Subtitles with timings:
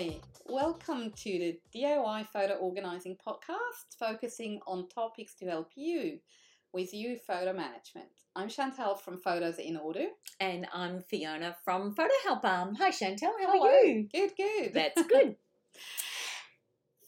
[0.00, 0.16] Hi,
[0.46, 6.20] welcome to the DIY Photo Organizing podcast, focusing on topics to help you
[6.72, 8.08] with your photo management.
[8.34, 10.06] I'm Chantal from Photos in Order.
[10.40, 12.72] And I'm Fiona from Photo Helper.
[12.78, 13.66] Hi Chantal, how Hello.
[13.66, 14.08] are you?
[14.10, 14.72] Good, good.
[14.72, 15.36] That's good.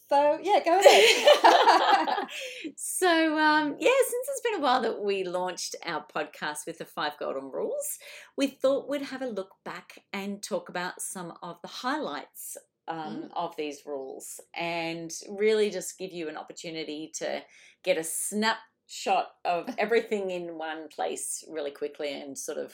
[0.09, 2.27] So, yeah, go ahead.
[2.75, 6.85] so, um, yeah, since it's been a while that we launched our podcast with the
[6.85, 7.97] five golden rules,
[8.37, 13.23] we thought we'd have a look back and talk about some of the highlights um,
[13.23, 13.29] Mm.
[13.35, 17.41] of these rules and really just give you an opportunity to
[17.83, 22.73] get a snapshot of everything in one place really quickly and sort of,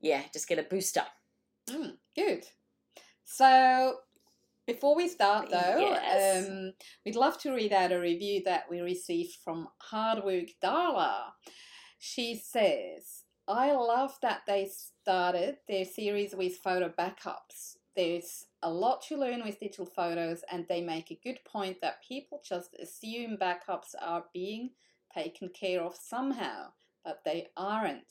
[0.00, 1.04] yeah, just get a booster.
[1.68, 2.44] Mm, good.
[3.24, 3.96] So,
[4.66, 6.46] before we start, though, Yes.
[6.48, 6.72] um,
[7.04, 11.34] we'd love to read out a review that we received from Hardwork Dala.
[11.98, 17.76] She says, I love that they started their series with photo backups.
[17.96, 22.02] There's a lot to learn with digital photos, and they make a good point that
[22.06, 24.70] people just assume backups are being
[25.14, 26.66] taken care of somehow,
[27.04, 28.04] but they aren't.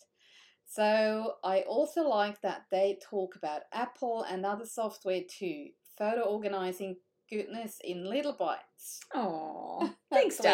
[0.66, 5.68] So I also like that they talk about Apple and other software too.
[5.98, 6.96] Photo organizing
[7.30, 9.00] goodness in little bites.
[9.14, 10.46] Oh, thanks, Sweet.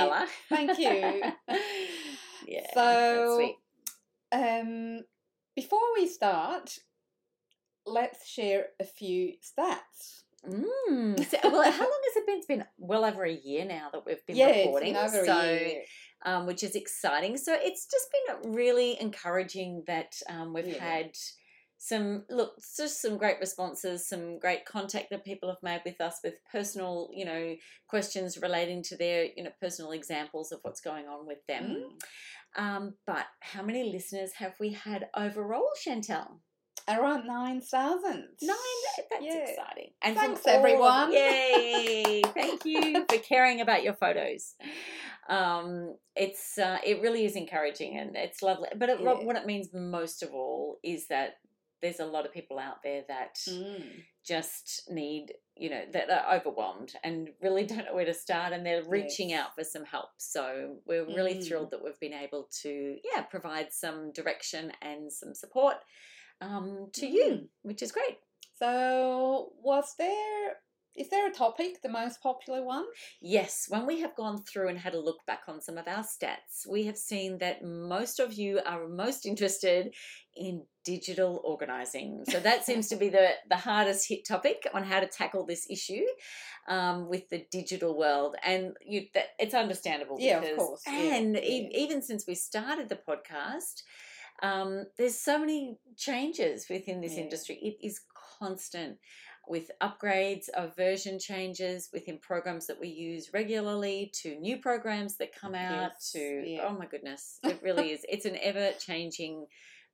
[0.49, 0.87] Thank you.
[2.47, 2.61] yeah.
[2.61, 3.55] that's So- sweet.
[4.31, 5.01] Um,
[5.55, 6.77] before we start,
[7.87, 10.23] let's share a few stats.
[10.47, 11.17] Mm.
[11.29, 12.37] So, well, how long has it been?
[12.37, 14.95] It's been well over a year now that we've been yeah, recording.
[14.95, 15.81] it's been over so, a year.
[16.25, 17.37] um, which is exciting.
[17.37, 18.07] So it's just
[18.43, 20.83] been really encouraging that um, we've Yeah.
[20.83, 21.11] had
[21.79, 26.19] some look, just some great responses, some great contact that people have made with us
[26.23, 27.55] with personal, you know,
[27.87, 31.83] questions relating to their, you know, personal examples of what's going on with them.
[32.57, 32.63] Mm.
[32.63, 36.41] Um, but how many listeners have we had overall, Chantal?
[36.89, 38.27] Around 9,000.
[38.41, 38.55] Nine.
[39.09, 39.35] That's Yeah.
[39.39, 39.91] exciting.
[40.01, 41.11] And Thanks, all everyone.
[41.11, 42.21] Yay!
[42.33, 44.55] Thank you for caring about your photos.
[45.27, 48.69] Um, it's uh, it really is encouraging and it's lovely.
[48.75, 49.13] But it, Yeah.
[49.15, 51.39] what it means most of all is that
[51.81, 54.03] there's a lot of people out there that Mm.
[54.25, 58.65] just need you know that are overwhelmed and really don't know where to start and
[58.65, 59.41] they're reaching Yes.
[59.41, 61.47] out for some help so we're really Mm.
[61.47, 65.77] thrilled that we've been able to yeah provide some direction and some support
[66.41, 67.47] um, to you Mm.
[67.63, 68.17] which is great
[68.59, 70.57] So, was there,
[70.95, 72.85] is there a topic, the most popular one?
[73.21, 76.03] Yes, when we have gone through and had a look back on some of our
[76.03, 79.93] stats, we have seen that most of you are most interested
[80.35, 82.23] in digital organizing.
[82.31, 85.67] So that seems to be the, the hardest hit topic on how to tackle this
[85.69, 86.05] issue
[86.67, 88.35] um, with the digital world.
[88.43, 90.17] And you, that, it's understandable.
[90.19, 91.41] Yeah, of course, And yeah.
[91.41, 93.83] e- even since we started the podcast,
[94.43, 97.23] um, there's so many changes within this Yeah.
[97.23, 97.55] industry.
[97.61, 98.01] It is
[98.39, 98.99] constant
[99.47, 105.33] with upgrades of version changes within programs that we use regularly to new programs that
[105.33, 106.67] come out Yes, to yeah.
[106.67, 109.47] oh my goodness it really is it's an ever changing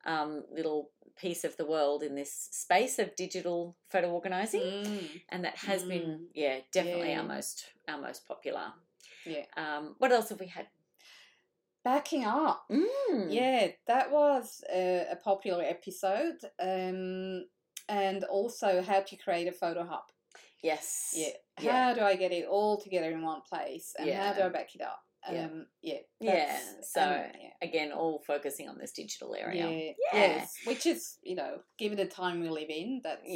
[0.05, 5.21] um, little piece of the world in this space of digital photo organizing Mm.
[5.29, 6.25] and that has been Mm.
[6.33, 7.19] yeah definitely Yeah.
[7.21, 8.73] our most our most popular
[9.23, 9.45] Yeah.
[9.55, 10.65] um, what else have we had
[11.83, 12.65] Backing up.
[12.71, 13.27] mm.
[13.29, 16.37] Yeah, that was a, a popular episode.
[16.59, 17.45] Um,
[17.89, 20.03] and also how to create a photo hub.
[20.63, 21.27] yes Yeah.
[21.61, 21.71] Yeah.
[21.87, 23.93] How do I get it all together in one place?
[23.99, 24.99] And how do I back it up?
[25.31, 25.45] Yeah.
[25.45, 25.95] Um, yeah.
[26.19, 27.49] Yeah, that's- so, yeah.
[27.61, 29.93] again all focusing on this digital area Yeah, Yeah.
[30.13, 30.53] Yes.
[30.65, 33.29] Which is, you know, given the time we live in, that's sort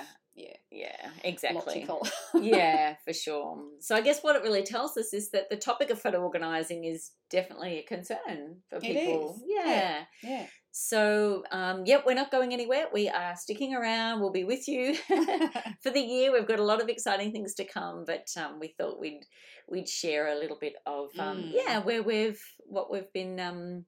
[0.00, 0.06] of,
[0.36, 0.56] Yeah.
[0.70, 1.86] yeah, exactly
[2.34, 3.62] yeah, for sure.
[3.80, 6.84] So I guess what it really tells us is that the topic of photo organizing
[6.84, 9.34] is definitely a concern for people.
[9.36, 9.64] is, Yeah.
[9.66, 10.04] yeah.
[10.22, 10.46] yeah.
[10.76, 12.86] So, um, yep, we're not going anywhere.
[12.92, 14.20] We are sticking around.
[14.20, 14.94] We'll be with you
[15.82, 16.32] for the year.
[16.32, 19.22] We've got a lot of exciting things to come, but um, we thought we'd
[19.70, 21.52] we'd share a little bit of um, Mm.
[21.54, 23.84] yeah where we've what we've been um,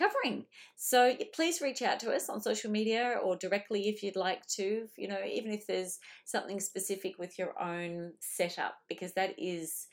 [0.00, 0.46] covering.
[0.76, 4.88] So please reach out to us on social media or directly if you'd like to.
[4.96, 9.86] You know, even if there's something specific with your own setup, because that is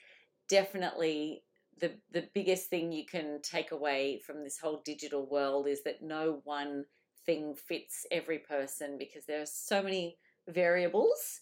[0.50, 1.44] definitely
[1.80, 6.02] the the biggest thing you can take away from this whole digital world is that
[6.02, 6.86] no one
[7.26, 10.18] thing fits every person because there are so many
[10.50, 11.40] variables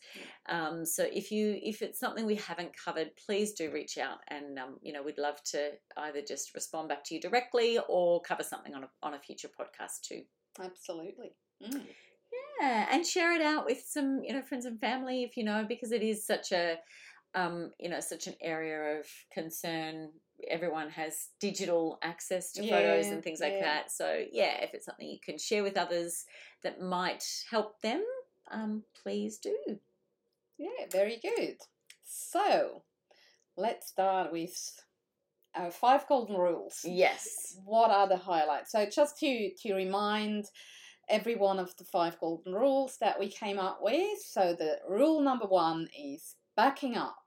[0.49, 4.57] um, so if you if it's something we haven't covered please do reach out and
[4.57, 8.43] um, you know we'd love to either just respond back to you directly or cover
[8.43, 10.21] something on a, on a future podcast too
[10.61, 11.35] Absolutely.
[11.63, 11.83] Mm.
[12.61, 15.65] yeah and share it out with some you know friends and family if you know
[15.67, 16.77] because it is such a
[17.35, 20.09] um, you know such an area of concern
[20.49, 23.61] everyone has digital access to photos and things like yeah.
[23.61, 26.25] that so yeah if it's something you can share with others
[26.63, 28.03] that might help them
[28.51, 29.57] um, please do
[30.57, 31.57] Yeah, very good.
[32.03, 32.83] So,
[33.57, 34.81] let's start with
[35.55, 36.81] our five golden rules.
[36.83, 37.57] Yes.
[37.65, 38.71] What are the highlights?
[38.71, 40.45] So, just to to remind
[41.09, 44.19] everyone of the five golden rules that we came up with.
[44.25, 47.17] So, the rule number one is backing up.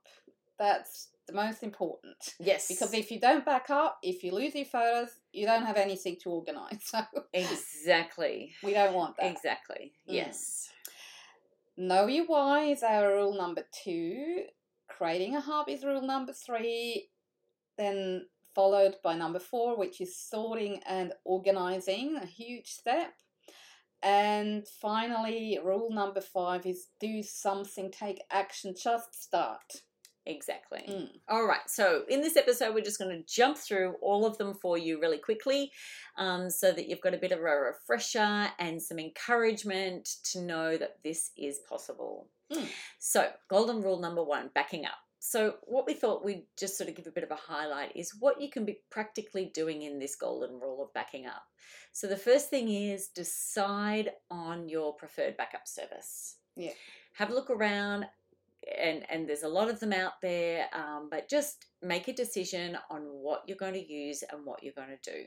[0.57, 2.35] That's the most important.
[2.39, 2.67] Yes.
[2.67, 6.17] Because if you don't back up, if you lose your photos, you don't have anything
[6.23, 6.79] to organize.
[6.89, 7.01] So
[7.33, 8.53] exactly.
[8.63, 9.31] we don't want that.
[9.31, 9.93] Exactly.
[10.09, 10.13] Mm.
[11.81, 14.43] Know your why is our rule number two.
[14.89, 17.07] Creating a hub is rule number three.
[17.77, 23.13] Then followed by number four, which is sorting and organizing, a huge step.
[24.03, 29.83] And finally, rule number five is do something, take action, just start.
[30.29, 30.85] Exactly.
[30.87, 31.09] Mm.
[31.27, 31.67] All right.
[31.67, 35.01] So, in this episode, we're just going to jump through all of them for you
[35.01, 35.71] really quickly
[36.19, 40.77] um, so that you've got a bit of a refresher and some encouragement to know
[40.77, 42.27] that this is possible.
[42.53, 42.67] Mm.
[42.99, 44.99] So, golden rule number one backing up.
[45.17, 48.13] So, what we thought we'd just sort of give a bit of a highlight is
[48.19, 51.41] what you can be practically doing in this golden rule of backing up.
[51.91, 56.35] So, the first thing is decide on your preferred backup service.
[56.55, 56.71] Yeah.
[57.13, 58.05] Have a look around,
[58.77, 62.77] and and there's a lot of them out there um, but just make a decision
[62.89, 65.23] on what you're going to use and what you're going to do.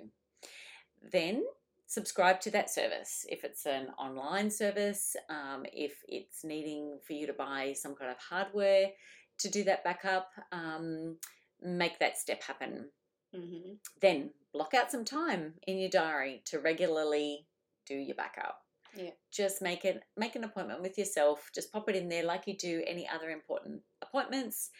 [1.10, 1.44] Then
[1.86, 3.26] subscribe to that service.
[3.28, 8.10] If it's an online service um, if it's needing for you to buy some kind
[8.10, 8.90] of hardware
[9.38, 11.16] to do that backup um,
[11.62, 12.88] make that step happen.
[13.34, 17.46] Hmm then block out some time in your diary to regularly
[17.86, 18.60] do your backup
[18.96, 19.10] Yeah.
[19.32, 22.56] just make it make an appointment with yourself just pop it in there like you
[22.56, 24.70] do any other important appointments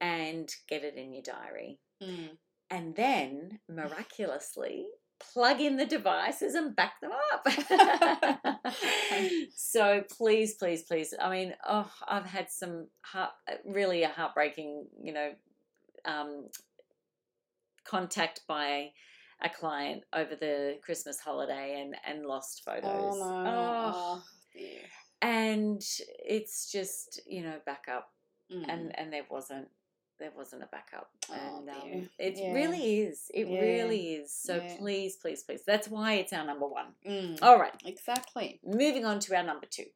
[0.00, 2.36] and get it in your diary Mm.
[2.70, 4.86] and then miraculously
[5.18, 7.46] plug in the devices and back them up
[9.56, 13.30] so please please please i mean oh i've had some heart
[13.64, 15.30] really a heartbreaking you know
[16.04, 16.48] um,
[17.84, 18.90] contact by
[19.42, 23.44] a client over the christmas holiday and and lost photos Oh no.
[23.50, 24.22] Oh,
[24.56, 24.62] Oh,
[25.22, 25.82] and
[26.24, 28.08] it's just you know backup.
[28.52, 28.64] Mm.
[28.68, 29.66] and and there wasn't
[30.20, 32.08] there wasn't a backup Oh, and um, dear.
[32.18, 32.52] it Yeah.
[32.54, 33.60] really is it Yeah.
[33.60, 34.76] really is so Yeah.
[34.78, 37.38] please please please that's why it's our number one Mm.
[37.42, 38.60] all right Exactly.
[38.64, 39.86] moving on to our number two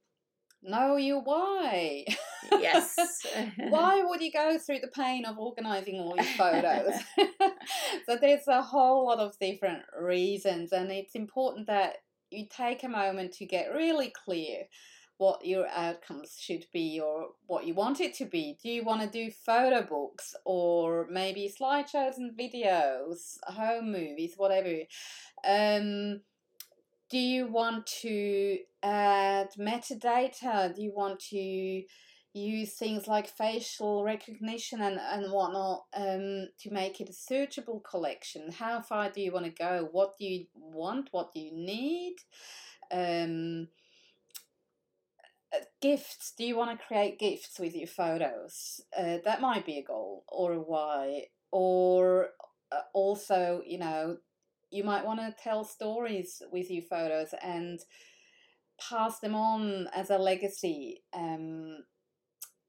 [0.62, 2.04] Know your why.
[2.52, 2.96] yes
[3.68, 6.94] why would you go through the pain of organizing all your photos?
[8.06, 11.96] so there's a whole lot of different reasons, and it's important that
[12.30, 14.64] you take a moment to get really clear
[15.16, 18.56] what your outcomes should be or what you want it to be.
[18.62, 24.78] Do you want to do photo books or maybe slideshows and videos, home movies, whatever?
[25.46, 26.22] Um,
[27.10, 30.74] do you want to add metadata?
[30.74, 31.82] Do you want to
[32.32, 38.52] use things like facial recognition and, and whatnot um, to make it a searchable collection?
[38.52, 39.88] How far do you want to go?
[39.90, 41.08] What do you want?
[41.12, 42.16] What do you need?
[42.92, 43.68] Um,
[45.52, 46.32] uh, gifts.
[46.36, 48.80] Do you want to create gifts with your photos?
[48.96, 51.26] Uh, that might be a goal or a why.
[51.50, 52.28] Or
[52.70, 54.18] uh, also, you know,
[54.70, 57.80] you might want to tell stories with your photos and
[58.88, 61.02] pass them on as a legacy.
[61.12, 61.84] Um,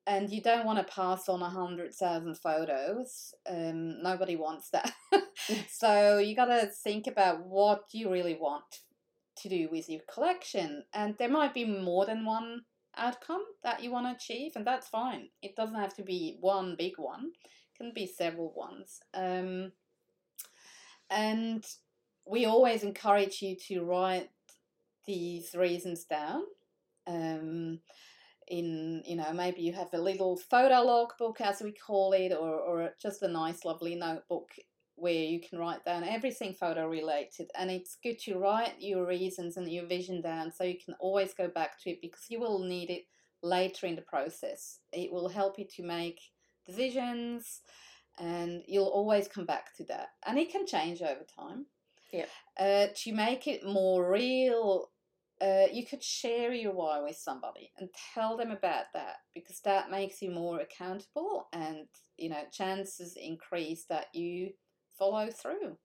[0.07, 3.33] and you don't want to pass on a hundred thousand photos.
[3.49, 4.91] Um, nobody wants that.
[5.69, 8.63] so you got to think about what you really want
[9.37, 12.61] to do with your collection, and there might be more than one
[12.97, 15.29] outcome that you want to achieve, and that's fine.
[15.41, 18.99] It doesn't have to be one big one; it can be several ones.
[19.13, 19.71] Um,
[21.09, 21.63] and
[22.25, 24.29] we always encourage you to write
[25.05, 26.43] these reasons down.
[27.07, 27.79] Um,
[28.47, 32.55] in you know maybe you have a little photo logbook as we call it, or
[32.59, 34.49] or just a nice lovely notebook
[35.01, 37.49] where you can write down everything photo related.
[37.57, 41.33] And it's good to write your reasons and your vision down so you can always
[41.33, 43.05] go back to it because you will need it
[43.41, 44.77] later in the process.
[44.93, 46.19] It will help you to make
[46.67, 47.61] decisions
[48.19, 50.09] and you'll always come back to that.
[50.25, 51.65] And it can change over time.
[52.11, 52.25] Yeah.
[52.59, 54.91] Uh, to make it more real,
[55.41, 59.89] uh, you could share your why with somebody and tell them about that because that
[59.89, 61.87] makes you more accountable and
[62.17, 64.51] you know chances increase that you
[64.99, 65.77] follow through.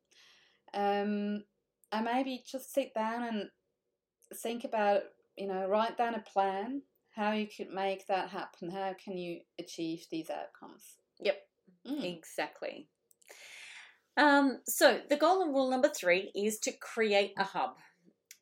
[0.75, 1.45] Um,
[1.93, 3.49] and maybe just sit down and
[4.43, 5.03] think about
[5.37, 6.83] you know write down a plan
[7.15, 8.71] how you could make that happen.
[8.71, 10.83] How can you achieve these outcomes?
[11.21, 11.39] Yep.
[11.89, 12.19] Mm.
[12.19, 12.89] Exactly.
[14.17, 17.77] Um, so the golden rule number three is to create a hub.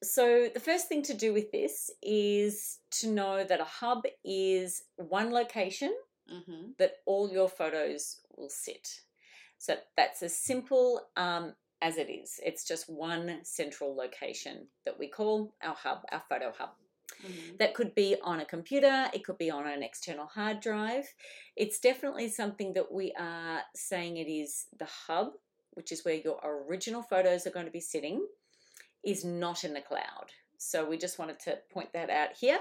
[0.02, 4.82] so the first thing to do with this is to know that a hub is
[4.96, 5.94] one location
[6.32, 6.70] Mm-hmm.
[6.78, 8.88] that all your photos will sit.
[9.58, 11.52] So that's as simple um,
[11.82, 12.40] as it is.
[12.42, 16.70] It's just one central location that we call our hub, our photo hub.
[17.22, 17.56] Mm-hmm.
[17.58, 21.04] That could be on a computer, it could be on an external hard drive.
[21.56, 25.32] It's definitely something that we are saying it is the hub,
[25.74, 28.26] which is where your original photos are going to be sitting,
[29.04, 30.30] is not in the cloud.
[30.58, 32.58] So we just wanted to point that out here.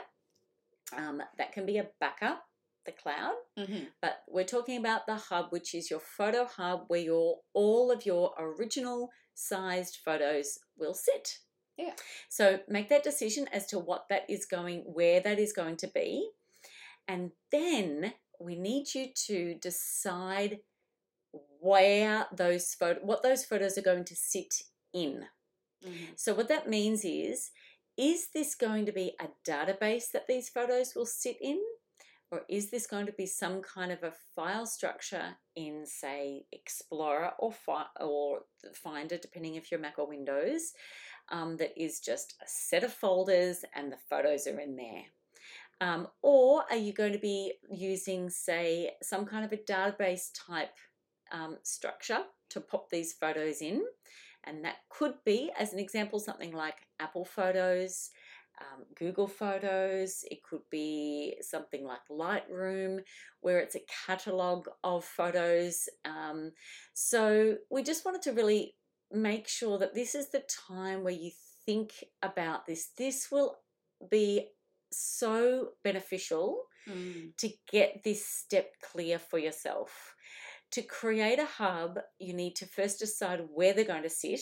[0.95, 2.43] Um, that can be a backup,
[2.85, 3.85] the cloud, Mm-hmm.
[4.01, 8.05] but we're talking about the hub, which is your photo hub where your all of
[8.05, 11.39] your original sized photos will sit.
[11.77, 11.93] Yeah.
[12.29, 15.87] So make that decision as to what that is going, where that is going to
[15.87, 16.29] be,
[17.07, 20.59] and then we need you to decide
[21.63, 24.53] where those photo, what those photos are going to sit
[24.93, 25.23] in.
[25.85, 26.13] Mm-hmm.
[26.15, 27.51] So what that means is,
[27.97, 31.59] is this going to be a database that these photos will sit in?
[32.31, 37.31] Or is this going to be some kind of a file structure in, say, Explorer
[37.37, 38.41] or, fi- or
[38.73, 40.73] Finder, depending if you're Mac or Windows,
[41.31, 45.03] um, that is just a set of folders and the photos are in there?
[45.79, 50.75] Um, or are you going to be using, say, some kind of a database type
[51.33, 52.19] um, structure
[52.51, 53.83] to pop these photos in?
[54.45, 58.09] And that could be, as an example, something like Apple Photos,
[58.59, 60.23] um, Google Photos.
[60.29, 62.99] It could be something like Lightroom,
[63.41, 65.89] where it's a catalogue of photos.
[66.05, 66.51] Um,
[66.93, 68.75] so we just wanted to really
[69.11, 71.31] make sure that this is the time where you
[71.65, 72.89] think about this.
[72.97, 73.59] This will
[74.09, 74.49] be
[74.91, 77.33] so beneficial Mm.
[77.37, 80.15] to get this step clear for yourself.
[80.73, 84.41] To create a hub, you need to first decide where they're going to sit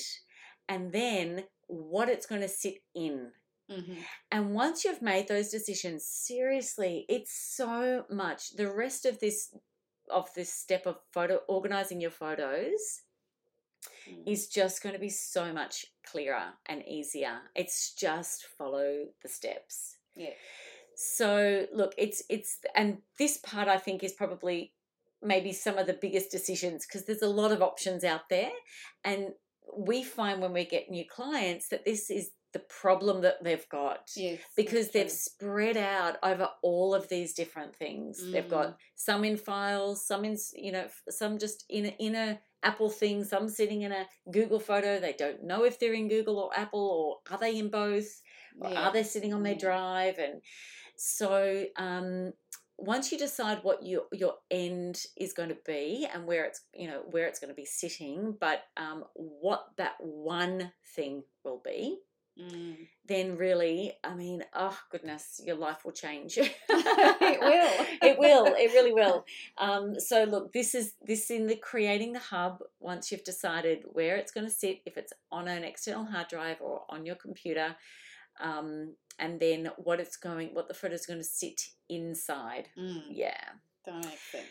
[0.68, 3.32] and then what it's going to sit in.
[3.70, 3.94] Mm-hmm.
[4.32, 8.56] And once you've made those decisions, seriously, it's so much.
[8.56, 9.56] The rest of this
[10.10, 13.04] of this step of photo organizing your photos
[14.08, 14.32] Mm.
[14.32, 17.40] is just going to be so much clearer and easier.
[17.56, 19.98] It's just follow the steps.
[20.16, 20.34] Yeah.
[20.96, 24.74] So look, it's it's and this part I think is probably
[25.22, 28.52] maybe some of the biggest decisions because there's a lot of options out there
[29.04, 29.30] and
[29.78, 34.10] we find when we get new clients that this is the problem that they've got
[34.18, 34.42] Yes.
[34.58, 38.20] because they've spread out over all of these different things.
[38.32, 38.50] They've Mm.
[38.50, 42.90] got some in files, some in you know, some just in a, in a Apple
[42.90, 45.00] thing, some sitting in a Google photo.
[45.00, 48.22] They don't know if they're in Google or Apple or are they in both
[48.60, 49.60] or are they sitting on their Mm.
[49.60, 50.42] drive and
[50.98, 52.34] so um,
[52.82, 56.88] once you decide what your your end is going to be and where it's you
[56.88, 62.00] know where it's going to be sitting but um, what that one thing will be
[62.40, 62.88] Mm.
[63.06, 67.86] then really i mean oh goodness your life will change it will.
[68.10, 69.26] it will it really will
[69.58, 74.16] um, so look this is this in the creating the hub once you've decided where
[74.16, 77.76] it's going to sit if it's on an external hard drive or on your computer
[78.42, 83.04] um, and then what it's going what the photo is going to sit inside Mm.
[83.10, 83.44] yeah
[83.86, 84.48] That makes sense.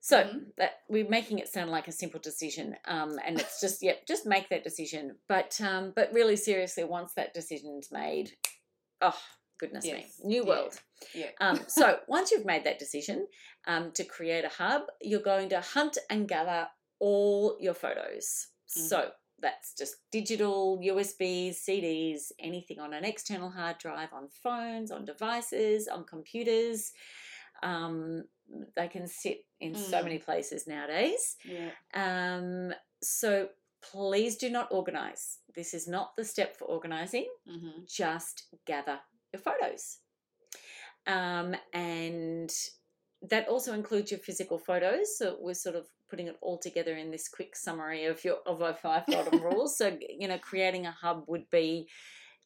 [0.00, 0.54] so Mhm.
[0.56, 4.26] that we're making it sound like a simple decision, um, and it's just yep, just
[4.26, 5.18] make that decision.
[5.28, 8.36] But um, but really seriously, once that decision's made,
[9.00, 9.20] oh
[9.58, 10.20] goodness Yes.
[10.20, 10.80] me, new world.
[11.14, 11.30] Yeah.
[11.40, 13.26] Um, so once you've made that decision
[13.66, 16.68] um, to create a hub, you're going to hunt and gather
[17.00, 18.48] all your photos.
[18.66, 25.04] So that's just digital USBs, CDs, anything on an external hard drive, on phones, on
[25.04, 26.92] devices, on computers.
[27.62, 28.24] Um,
[28.76, 30.04] they can sit in so Mm.
[30.04, 31.36] many places nowadays.
[31.44, 31.70] Yeah.
[31.94, 35.38] Um, so please do not organize.
[35.54, 37.82] This is not the step for organizing Mm-hmm.
[37.86, 39.00] just gather
[39.32, 39.98] your photos.
[41.06, 42.52] Um, and
[43.22, 45.16] that also includes your physical photos.
[45.18, 48.62] So we're sort of putting it all together in this quick summary of your of
[48.62, 49.76] our five golden rules.
[49.76, 51.88] So you know, creating a hub would be,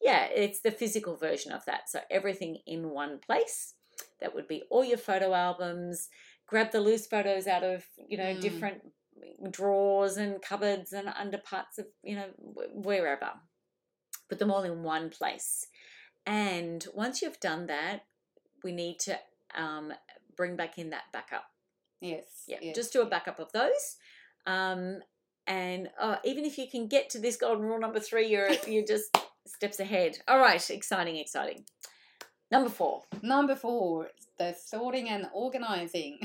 [0.01, 1.89] yeah, it's the physical version of that.
[1.89, 3.73] So everything in one place.
[4.21, 6.09] That would be all your photo albums.
[6.47, 8.41] Grab the loose photos out of you know Mm.
[8.41, 8.81] different
[9.51, 12.27] drawers and cupboards and under parts of you know
[12.73, 13.31] wherever.
[14.29, 15.67] Put them all in one place.
[16.25, 18.05] And once you've done that,
[18.63, 19.19] we need to
[19.55, 19.91] um,
[20.35, 21.43] bring back in that backup.
[22.03, 22.43] Yes.
[22.47, 23.97] Yeah, yes, just do a backup of those.
[24.45, 24.99] Um,
[25.47, 28.85] and uh, even if you can get to this golden rule number three, you're you're
[28.85, 29.17] just
[29.47, 30.19] steps ahead.
[30.27, 31.65] All right, exciting, exciting.
[32.51, 33.01] Number four.
[33.21, 36.19] Number four, the sorting and organizing.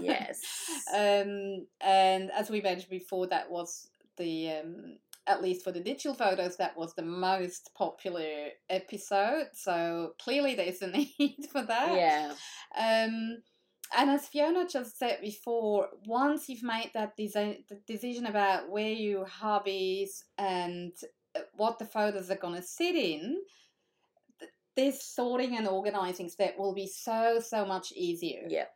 [0.00, 0.40] Yes.
[0.94, 6.14] um, and as we mentioned before, that was the um, at least for the digital
[6.14, 9.48] photos, that was the most popular episode.
[9.54, 11.96] So clearly, there's a need for that.
[11.96, 12.34] Yeah.
[12.76, 13.38] Um,
[13.96, 18.92] and as Fiona just said before, once you've made that desi- the decision about where
[18.92, 20.92] your hobbies and
[21.36, 23.38] uh, what the photos are going to sit in,
[24.76, 28.46] this sorting and organizing step will be so so much easier.
[28.48, 28.66] Yeah.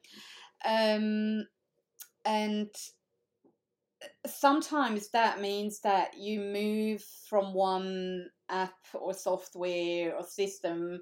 [0.64, 1.46] Um,
[2.24, 2.70] and
[4.26, 11.00] sometimes that means that you move from one app or software or system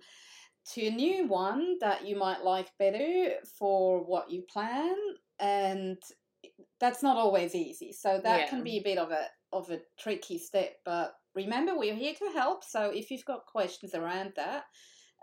[0.74, 4.96] to a new one that you might like better for what you plan
[5.38, 5.98] and
[6.80, 8.48] that's not always easy so that Yeah.
[8.48, 12.30] can be a bit of a of a tricky step but remember we're here to
[12.34, 14.64] help so if you've got questions around that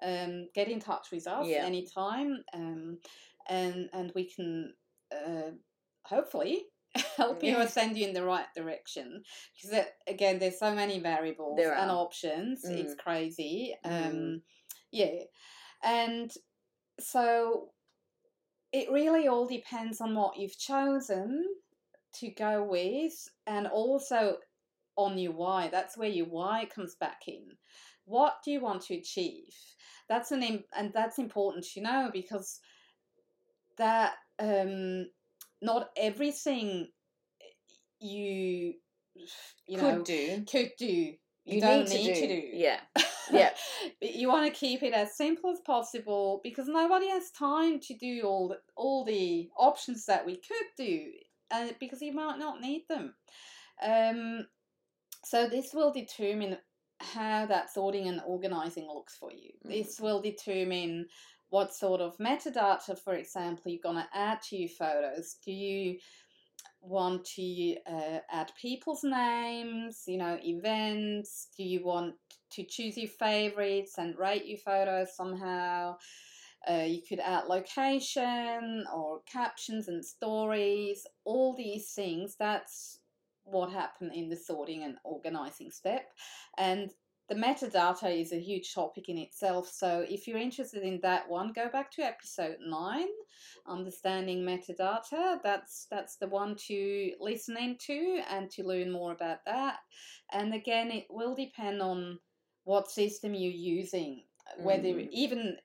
[0.01, 1.65] um, get in touch with us Yeah.
[1.65, 2.99] anytime um,
[3.47, 4.73] and and we can
[5.11, 5.51] uh,
[6.05, 6.65] hopefully
[7.17, 9.23] help you or send you in the right direction
[9.61, 12.97] because again there's so many variables and options it's Mm.
[12.97, 14.41] crazy Mm.
[14.93, 15.23] Yeah
[15.83, 16.31] and
[16.99, 17.69] so
[18.71, 21.45] it really all depends on what you've chosen
[22.13, 23.13] to go with
[23.47, 24.37] and also
[24.95, 27.43] on your why that's where your why comes back in.
[28.05, 29.53] What do you want to achieve?
[30.09, 32.59] That's an im- and that's important to know because
[33.77, 35.07] that um
[35.61, 36.89] not everything
[37.99, 38.73] you
[39.67, 40.43] you Could know do.
[40.49, 41.13] could do
[41.45, 42.41] you, You don't need, need to, to do.
[42.41, 42.79] do Yeah.
[43.31, 43.51] Yeah.
[44.01, 47.93] But you want to keep it as simple as possible because nobody has time to
[47.95, 51.05] do all the, all the options that we could do
[51.49, 53.13] uh, because you might not need them.
[53.81, 54.47] Um,
[55.23, 56.57] so this will determine
[56.99, 59.51] how that sorting and organizing looks for you.
[59.65, 59.69] Mm.
[59.69, 61.07] This will determine
[61.49, 65.37] what sort of metadata, for example, you're going to add to your photos.
[65.45, 65.99] Do you
[66.83, 71.47] want to uh, add people's names, you know, events?
[71.57, 72.15] Do you want
[72.51, 75.97] to choose your favorites and rate your photos somehow?
[76.69, 82.35] Uh, you could add location or captions and stories, all these things.
[82.37, 82.99] That's
[83.43, 86.05] what happened in the sorting and organizing step.
[86.57, 86.91] And
[87.29, 89.69] the metadata is a huge topic in itself.
[89.69, 93.07] So if you're interested in that one, go back to episode nine,
[93.67, 95.39] understanding metadata.
[95.41, 99.77] That's that's the one to listen into and to learn more about that.
[100.31, 102.19] And again, it will depend on
[102.65, 104.23] what system you're using,
[104.57, 105.09] whether Mm.
[105.11, 105.57] even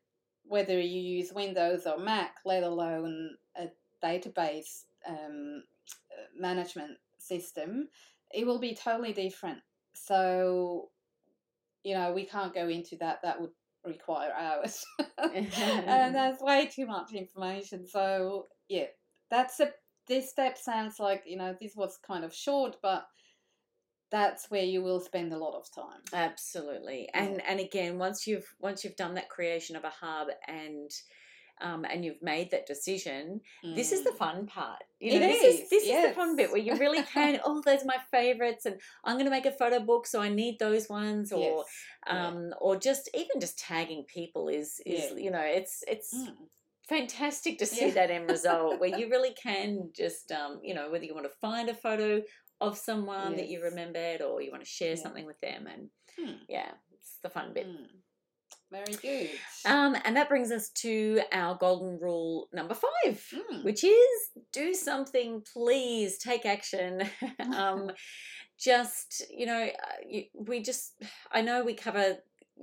[0.44, 3.68] whether you use Windows or Mac, let alone a
[4.02, 5.62] database um,
[6.34, 7.88] management system,
[8.32, 9.58] it will be totally different.
[9.92, 10.90] So,
[11.84, 13.20] you know, we can't go into that.
[13.22, 13.50] That would
[13.84, 14.84] require hours,
[15.18, 15.50] and
[16.14, 17.86] that's way too much information.
[17.86, 18.86] So, yeah,
[19.30, 19.70] that's a.
[20.06, 23.06] This step sounds like you know this was kind of short, but
[24.10, 26.00] that's where you will spend a lot of time.
[26.12, 27.08] Absolutely.
[27.12, 30.90] And and again, once you've once you've done that creation of a hub and
[31.60, 33.40] um, and you've made that decision,
[33.74, 34.16] this is the Mm.
[34.18, 34.82] fun part.
[35.00, 37.40] You It this is, is this is the fun bit where you really can.
[37.44, 40.28] oh, those are my favorites, and I'm going to make a photo book, so I
[40.28, 41.66] need those ones, or Yes,
[42.06, 42.26] yeah.
[42.28, 45.16] um, or just even just tagging people is is Yeah.
[45.24, 46.48] you know it's it's Mm.
[46.88, 47.94] fantastic to see Yeah.
[47.94, 51.36] that end result where you really can just um, you know whether you want to
[51.40, 52.22] find a photo
[52.60, 55.02] of someone that you remembered or you want to share Yeah.
[55.04, 56.38] something with them and Hmm.
[56.48, 57.86] yeah it's the fun bit Mm.
[58.70, 59.30] Very good.
[59.64, 63.64] um, and that brings us to our golden rule number five Mm.
[63.64, 67.02] which is do something please take action
[67.54, 67.90] um,
[68.58, 71.02] just you know uh, we just
[71.32, 72.16] i know we cover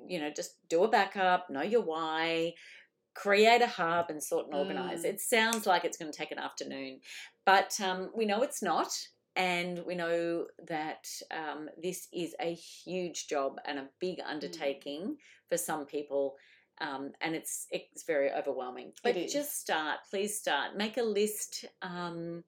[0.08, 2.54] you know just do a backup know your why
[3.14, 5.06] create a hub and sort and organize Mm.
[5.06, 7.00] it sounds like it's going to take an afternoon
[7.46, 8.90] but um, we know it's not
[9.36, 14.30] and we know that um, this is a huge job and a big Mm.
[14.30, 15.18] undertaking
[15.50, 16.36] for some people
[16.82, 22.44] um, and it's it's very overwhelming but just start please start make a list um,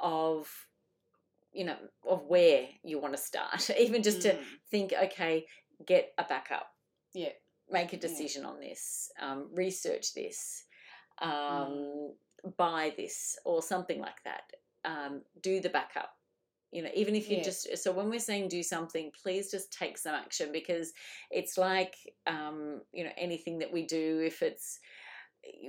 [0.00, 0.48] of
[1.52, 1.76] you know
[2.08, 4.44] of where you want to start even just to Mm.
[4.70, 5.46] think okay
[5.86, 6.68] get a backup
[7.12, 7.30] Yeah.
[7.70, 8.00] make a Yeah.
[8.00, 10.64] decision on this um, research this
[11.20, 12.14] um, Mm.
[12.56, 14.52] buy this or something like that
[14.84, 16.16] um, do the backup
[16.74, 17.44] you know even if you Yeah.
[17.44, 20.92] just so when we're saying do something please just take some action because
[21.30, 21.94] it's like
[22.26, 24.80] um, you know anything that we do if it's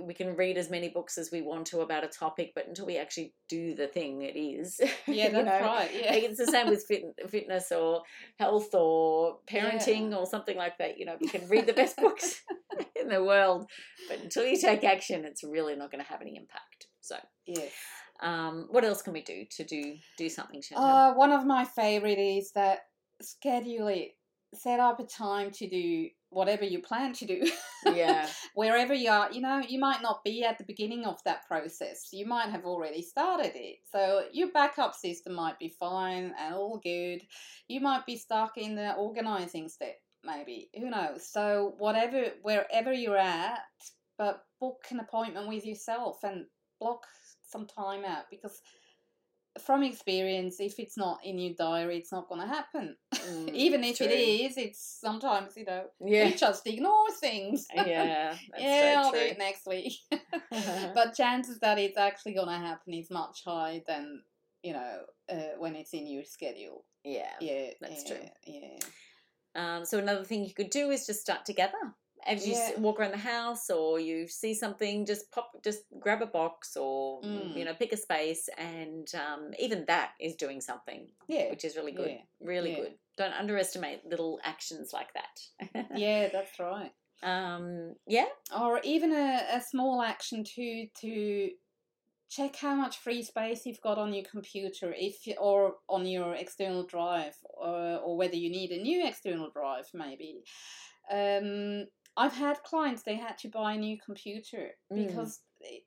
[0.02, 2.86] we can read as many books as we want to about a topic but until
[2.86, 5.92] we actually do the thing it is Yeah, you that's know, right.
[5.94, 6.12] Yeah.
[6.14, 8.02] like, it's the same with fit, fitness or
[8.40, 10.18] health or parenting Yeah.
[10.18, 10.98] or something like that.
[10.98, 12.42] You know, we can read the best books
[13.00, 13.70] in the world,
[14.08, 16.88] but until you take action, it's really not going to have any impact.
[17.02, 17.72] So, Yes.
[18.22, 20.62] Um, what else can we do to do do something?
[20.76, 22.80] Uh, one of my favorite is that
[23.22, 24.12] schedule it.
[24.54, 27.50] Set up a time to do whatever you plan to do.
[27.86, 28.30] Yeah.
[28.56, 32.10] Wherever you are, you know, you might not be at the beginning of that process.
[32.12, 33.78] You might have already started it.
[33.92, 37.22] So your backup system might be fine and all good.
[37.68, 40.70] You might be stuck in the organizing step, maybe.
[40.78, 41.28] Who knows?
[41.30, 43.60] So whatever wherever you're at,
[44.18, 46.46] but book an appointment with yourself and
[46.80, 47.06] block
[47.56, 48.62] some time out because
[49.64, 52.96] from experience, if it's not in your diary, it's not going to happen.
[53.14, 54.08] Mm, Even if true.
[54.08, 56.26] it is, it's sometimes, you know, Yeah.
[56.26, 57.66] you just ignore things.
[57.74, 58.36] Yeah.
[58.52, 59.94] That's yeah, I'll so do it next week.
[60.94, 64.24] but chances that it's actually going to happen is much higher than,
[64.62, 64.98] you know,
[65.32, 66.84] uh, when it's in your schedule.
[67.06, 67.32] yeah.
[67.40, 68.28] Yeah, That's yeah, true.
[68.46, 68.80] Yeah.
[69.56, 71.96] Um, so another thing you could do is just start together.
[72.26, 72.80] As you Yeah.
[72.80, 77.22] walk around the house or you see something, just pop, just grab a box or
[77.22, 77.56] Mm.
[77.58, 81.50] you know pick a space, and um, even that is doing something, Yeah.
[81.52, 82.22] which is really good, Yeah.
[82.40, 82.76] really Yeah.
[82.82, 83.00] good.
[83.18, 85.36] Don't underestimate little actions like that.
[85.98, 86.92] Yeah, that's right.
[87.24, 91.52] um, yeah, or even a, a small action to to
[92.28, 96.84] check how much free space you've got on your computer if or on your external
[96.86, 100.44] drive or, or whether you need a new external drive maybe
[101.12, 101.86] um,
[102.18, 105.08] i've had clients they had to buy a new computer Mm.
[105.08, 105.84] because it,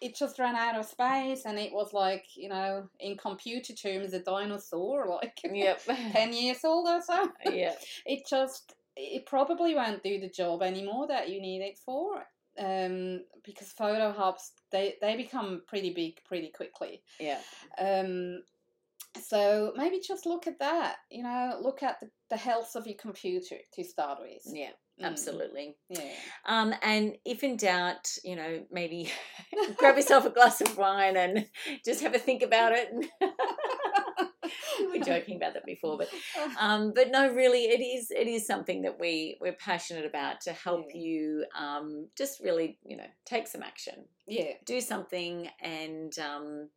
[0.00, 4.12] it just ran out of space and it was like you know in computer terms
[4.12, 7.28] a dinosaur like yep, 10 years old or so.
[7.50, 12.24] Yeah, it just it probably won't do the job anymore that you need it for
[12.58, 17.02] um, because photo hubs they, they become pretty big pretty quickly.
[17.18, 17.40] Yeah,
[17.78, 18.42] um,
[19.20, 22.96] so maybe just look at that you know look at the, the health of your
[22.96, 24.42] computer to start with.
[24.46, 24.70] Yeah.
[25.00, 25.76] Mm, Absolutely.
[25.88, 26.12] yeah
[26.46, 29.10] Um, and if in doubt, you know, maybe
[29.76, 31.48] grab yourself a glass of wine and
[31.84, 32.90] just have a think about it.
[34.80, 36.08] we were joking about that before, but
[36.60, 40.52] um, but no, really, it is it is something that we we're passionate about to
[40.52, 41.00] help Yeah.
[41.00, 46.68] you um, just really you know take some action, yeah do something, and um,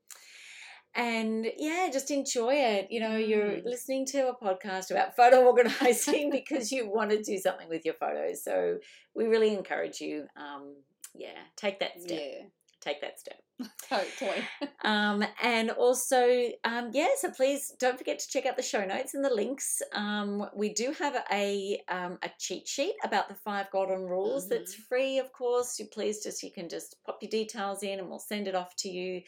[0.97, 2.87] and yeah, just enjoy it.
[2.91, 3.65] You know, you're Mm.
[3.65, 7.93] listening to a podcast about photo organizing because you want to do something with your
[7.93, 8.43] photos.
[8.43, 8.79] So
[9.15, 10.25] we really encourage you.
[10.35, 10.75] Um,
[11.15, 12.19] yeah, take that step.
[12.21, 12.45] yeah
[12.79, 13.39] Take that step.
[13.89, 14.43] totally
[14.83, 16.21] Um, and also,
[16.63, 19.81] um, yeah, so please don't forget to check out the show notes and the links.
[19.93, 24.75] Um, we do have a um, a cheat sheet about the five golden rules that's
[24.75, 25.79] free, of course.
[25.79, 28.75] You please just you can just pop your details in, and we'll send it off
[28.77, 29.21] to you.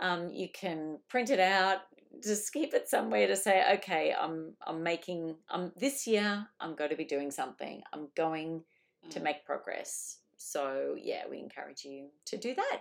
[0.00, 1.80] Um, you can print it out.
[2.22, 6.48] Just keep it somewhere to say, okay, I'm I'm making um this year.
[6.60, 7.82] I'm going to be doing something.
[7.92, 8.64] I'm going
[9.10, 10.18] to Mm, make progress.
[10.36, 12.80] So yeah, we encourage you to do that.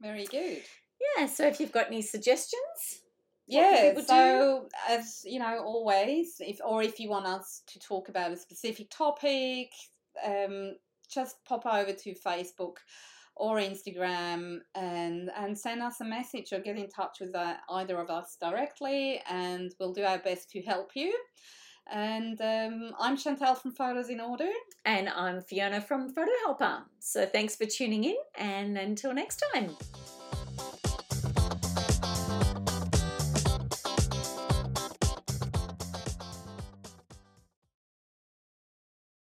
[0.00, 0.68] very good
[1.16, 3.02] Yeah, so if you've got any suggestions,
[3.46, 4.06] yeah people do?
[4.06, 8.36] so as you know always if or if you want us to talk about a
[8.36, 9.70] specific topic
[10.24, 10.74] um
[11.08, 12.78] just pop over to facebook
[13.36, 17.98] or instagram and and send us a message or get in touch with uh, either
[17.98, 21.14] of us directly and we'll do our best to help you
[21.92, 24.50] and um, i'm chantal from photos in order
[24.86, 26.84] and I'm Fiona from Photo Helper.
[27.00, 29.76] So thanks for tuning in, and until next time.